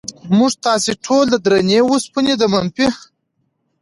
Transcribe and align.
موږ 0.37 0.51
تاسې 0.65 0.91
ټول 1.05 1.25
د 1.29 1.35
درنې 1.45 1.79
وسپنې 1.91 2.33
د 2.37 2.43
منفي 2.53 2.87